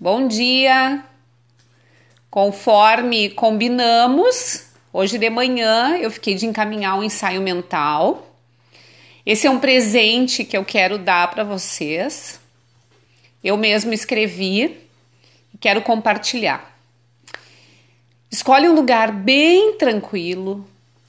[0.00, 1.02] Bom dia!
[2.30, 8.32] Conforme combinamos, hoje de manhã eu fiquei de encaminhar um ensaio mental.
[9.26, 12.38] Esse é um presente que eu quero dar para vocês.
[13.42, 14.78] Eu mesmo escrevi
[15.52, 16.78] e quero compartilhar.
[18.30, 20.64] Escolhe um lugar bem tranquilo,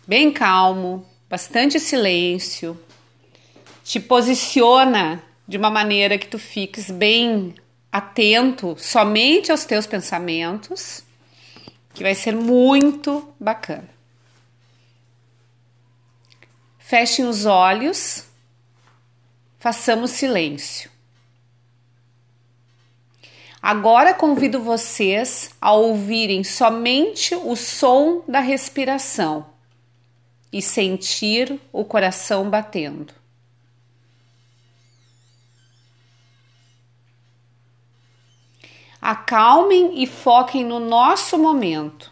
[0.08, 2.76] bem calmo, bastante silêncio.
[3.84, 7.54] Te posiciona de uma maneira que tu fiques bem
[7.92, 11.04] atento somente aos teus pensamentos,
[11.93, 13.89] que vai ser muito bacana.
[16.78, 18.25] Fechem os olhos,
[19.60, 20.89] façamos silêncio.
[23.61, 29.46] Agora convido vocês a ouvirem somente o som da respiração
[30.52, 33.19] e sentir o coração batendo.
[39.09, 42.11] Acalmem e foquem no nosso momento.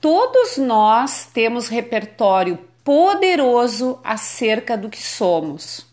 [0.00, 5.84] Todos nós temos repertório poderoso acerca do que somos,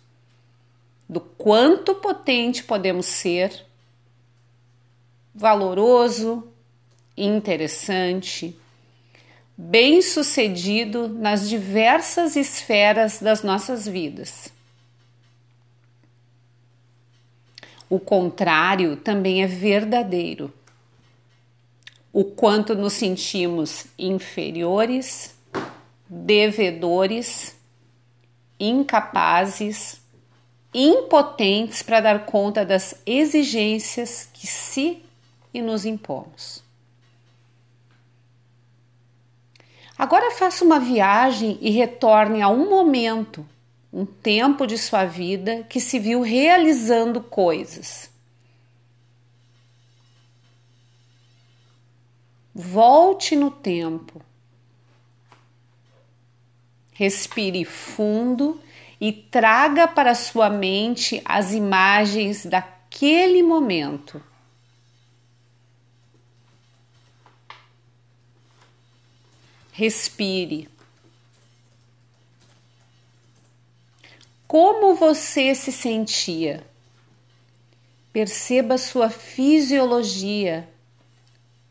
[1.09, 3.65] do quanto potente podemos ser,
[5.33, 6.47] valoroso,
[7.17, 8.55] interessante,
[9.57, 14.53] bem-sucedido nas diversas esferas das nossas vidas.
[17.92, 20.50] O contrário também é verdadeiro.
[22.14, 25.36] O quanto nos sentimos inferiores,
[26.08, 27.53] devedores,
[28.58, 30.02] incapazes,
[30.73, 35.03] impotentes para dar conta das exigências que se
[35.53, 36.64] e nos impomos.
[39.97, 43.45] Agora faça uma viagem e retorne a um momento
[43.92, 48.09] um tempo de sua vida que se viu realizando coisas.
[52.53, 54.22] Volte no tempo.
[56.94, 58.62] Respire fundo
[59.00, 64.22] e traga para sua mente as imagens daquele momento.
[69.72, 70.69] Respire.
[74.51, 76.62] Como você se sentia?
[78.12, 80.67] Perceba sua fisiologia,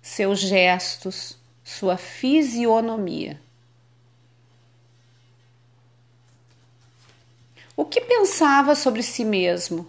[0.00, 3.38] seus gestos, sua fisionomia.
[7.76, 9.86] O que pensava sobre si mesmo?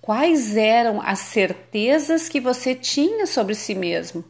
[0.00, 4.24] Quais eram as certezas que você tinha sobre si mesmo?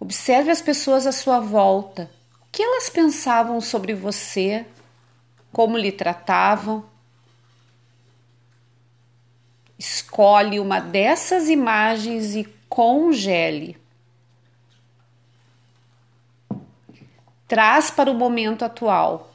[0.00, 2.15] Observe as pessoas à sua volta
[2.56, 4.64] que elas pensavam sobre você,
[5.52, 6.86] como lhe tratavam.
[9.78, 13.76] Escolhe uma dessas imagens e congele.
[17.46, 19.34] Traz para o momento atual.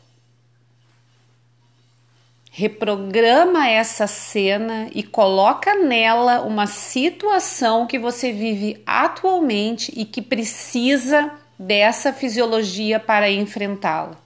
[2.49, 11.39] Reprograma essa cena e coloca nela uma situação que você vive atualmente e que precisa
[11.61, 14.17] dessa fisiologia para enfrentá-la?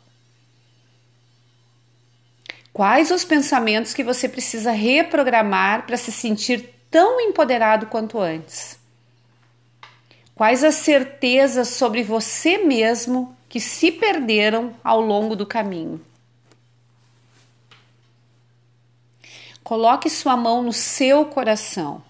[2.71, 8.79] Quais os pensamentos que você precisa reprogramar para se sentir tão empoderado quanto antes?
[10.33, 15.99] Quais as certezas sobre você mesmo que se perderam ao longo do caminho?
[19.63, 22.03] Coloque sua mão no seu coração.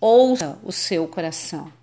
[0.00, 1.77] Ouça o seu coração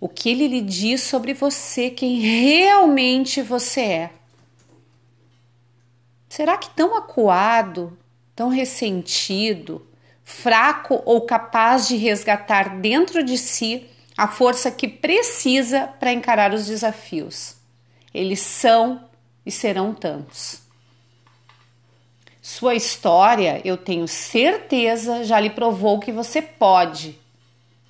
[0.00, 4.10] o que ele lhe diz sobre você, quem realmente você é.
[6.26, 7.98] Será que tão acuado,
[8.34, 9.86] tão ressentido,
[10.24, 16.66] fraco ou capaz de resgatar dentro de si a força que precisa para encarar os
[16.66, 17.56] desafios?
[18.14, 19.04] Eles são
[19.44, 20.62] e serão tantos.
[22.40, 27.19] Sua história, eu tenho certeza, já lhe provou que você pode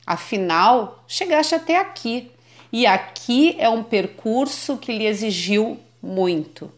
[0.06, 2.30] Afinal, chegaste até aqui
[2.72, 6.72] e aqui é um percurso que lhe exigiu muito.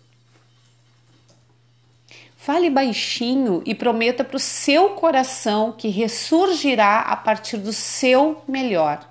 [2.37, 9.09] Fale baixinho e prometa para o seu coração que ressurgirá a partir do seu melhor.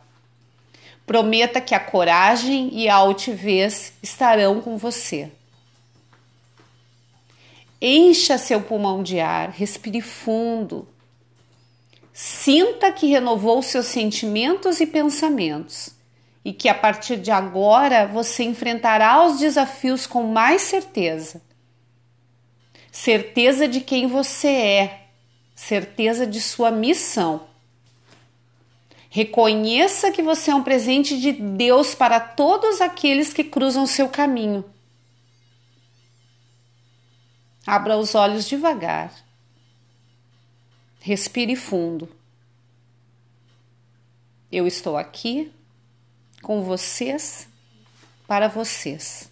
[1.05, 5.31] Prometa que a coragem e a altivez estarão com você.
[7.81, 10.87] Encha seu pulmão de ar, respire fundo,
[12.13, 15.91] Sinta que renovou seus sentimentos e pensamentos
[16.43, 21.41] e que a partir de agora você enfrentará os desafios com mais certeza.
[22.91, 25.07] certeza de quem você é,
[25.55, 27.47] certeza de sua missão.
[29.09, 34.65] Reconheça que você é um presente de Deus para todos aqueles que cruzam seu caminho.
[37.65, 39.13] Abra os olhos devagar.
[41.03, 42.07] Respire fundo.
[44.51, 45.51] Eu estou aqui
[46.44, 47.50] com vocês,
[48.27, 49.30] para vocês.